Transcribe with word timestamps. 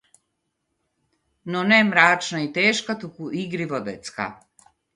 Но 1.55 1.59
не 1.69 1.79
мрачна 1.91 2.39
и 2.47 2.49
тешка, 2.55 2.93
туку 2.99 3.25
игриво 3.43 3.79
детска. 3.87 4.27